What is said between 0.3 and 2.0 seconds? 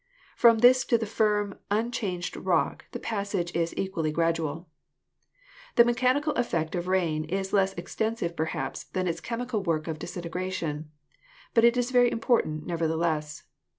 From this to the firm, un